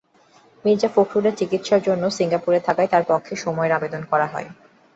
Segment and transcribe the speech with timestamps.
[0.65, 4.47] মির্জা ফখরুল চিকিৎসার জন্য সিঙ্গাপুরে থাকায় তাঁর পক্ষে সময়ের আবেদন করা হয়।